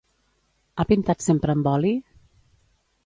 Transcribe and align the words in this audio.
Ha 0.77 0.85
pintat 0.93 1.21
sempre 1.27 1.57
amb 1.57 1.69
oli? 1.73 1.93